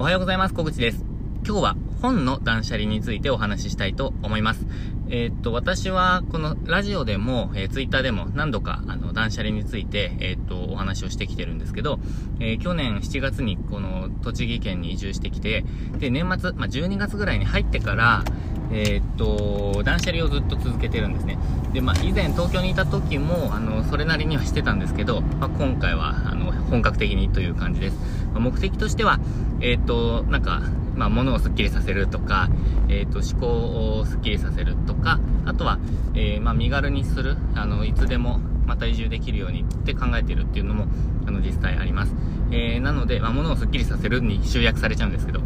[0.00, 0.54] おはようございます。
[0.54, 1.04] 小口です。
[1.44, 4.64] 今日は本の断捨離についてお話ししたいと思います。
[5.10, 12.00] えー、っと、私はこのラジオでも、えー、ツイッターでも何度かあの断捨離について、えー、っと、お話をしてきてるんですけど、
[12.40, 15.66] え去年7月にこの栃木県に移住してきて、
[15.98, 18.24] で、年末、まあ、12月ぐらいに入ってから、
[18.72, 21.38] えっと、断捨離をずっと続けてるんですね。
[21.74, 27.96] で、まあ、以前東京にいた時も、あの、それなりにはしてたんですけど、まあ、今回は、あの、本格的にという感じです。
[28.32, 29.18] まあ、目的としては、
[29.60, 30.62] えっと、なんか、
[30.96, 32.48] まあ、物をスッキリさせるとか、
[32.88, 35.78] えっ、ー、と、思考をスッキリさせるとか、あとは、
[36.14, 40.86] えー、まあ、身軽にする、あの、いつでもまた移住できるようにって考えてるっていうのも、
[41.26, 42.14] あの、実際あります。
[42.50, 45.40] えー、なので、まあ、物をスッキリさせるに集約されちゃうんですけど、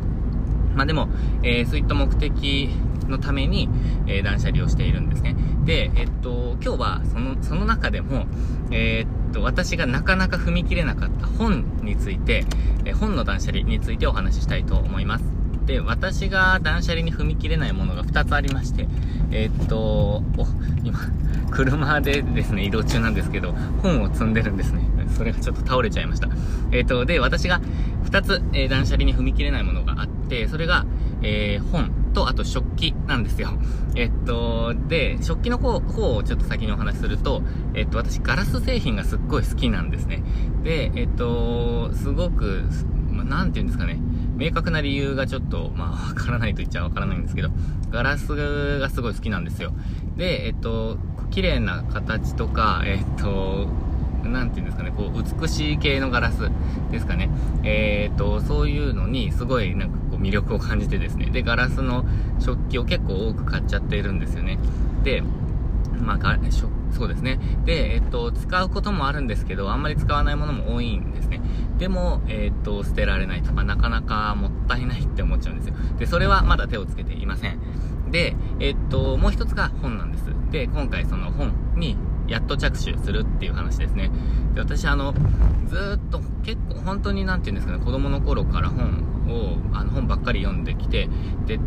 [0.74, 1.08] まあ、でも、
[1.42, 2.70] えー、そういった目的
[3.08, 3.68] のために、
[4.06, 5.36] えー、断捨離をしているんですね。
[5.64, 8.26] で、えっと、今日は、その、その中でも、
[8.70, 12.44] えー、っと、私がなかなか踏み切れなかった本について、
[12.84, 15.24] え本の断捨離についてお話ししたいと思います。
[15.66, 18.86] で、私が断捨離に踏み切れないものが2つありまして、
[19.30, 20.46] え、っと、お、
[20.84, 20.98] 今、
[21.50, 24.82] 車でですね、移動中なんですけど、本を積んでるんですね。
[25.16, 26.28] それがちょっと倒れちゃいました。
[26.72, 27.60] え、っと、で、私が
[28.04, 30.84] 2つ、え、断捨離に踏み切れないものがあって、それが、
[31.24, 33.50] え本と、あと食器なんですよ。
[33.96, 37.42] えっと、で、食器の方方をちょっと先にお話しすると、
[37.74, 40.22] えっと、私、ガラス製品がすっごい好きなんですね。
[40.62, 42.62] で、えっと、すごく、
[43.10, 44.00] まなんて言うんですかね。
[44.36, 47.50] 明確な理由がちょっと、まあ、わからないと言っちゃわからないんですけど、
[47.90, 49.72] ガラスがすごい好きなんですよ。
[50.16, 50.98] で、えっと、
[51.30, 53.68] 綺麗な形とか、えっと、
[54.28, 56.50] なんていうんですかね、こう、美しい系のガラス
[56.90, 57.30] ですかね。
[57.62, 61.26] えっと、そういうのに、すごい、なんか、魅力を感じてですね。
[61.26, 62.04] で、ガラスの
[62.40, 64.58] 食器を結構多く買っちゃっているんですよね。
[65.02, 65.22] で、
[66.00, 66.38] まあ、
[66.92, 67.38] そうですね。
[67.64, 71.40] で、えっと、使うこともあるんですけど、あんまり使わないものも多いんですね。
[71.78, 75.74] でも、えっと、捨てられないとか、なかなかもったいないって思っちゃうんですよ。
[75.98, 77.58] で、それはまだ手をつけていません。
[78.10, 80.24] で、えっと、もう一つが本なんです。
[80.50, 81.96] で、今回その本に
[82.44, 84.10] っと着手するっていう話ですね。
[84.54, 85.12] で、私あの、
[85.66, 91.08] ずっと結構本当になんて言うんですかね、子供の頃から本を、あの本ばっかり読んできて、
[91.46, 91.58] で、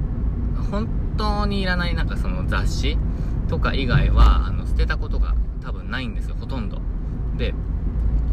[0.71, 0.87] 本
[1.17, 2.97] 当にいらないなんかその雑誌
[3.49, 6.79] とか以外は、あの、捨てたことが多分ないんですよ、ほとんど。
[7.37, 7.53] で、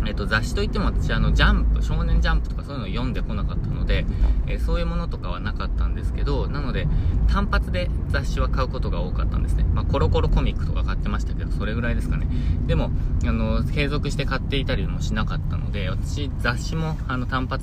[0.06, 4.04] えっと、雑誌といっても私、あの、ジャンプ、少年ジャンプとかそういうのを読んでこなかったので、
[4.54, 6.86] え、そういうものとかはなかったんですけど、なので、
[7.28, 9.64] 単発で雑誌は買うことが多かったんですね。
[9.74, 12.26] まあ、コロコロコミックとか買ってましたけど、それぐらいですかね。
[12.66, 12.90] でも、
[13.26, 17.62] あの、継続して買っていたりもしなかったので、私、雑誌も、あの、単発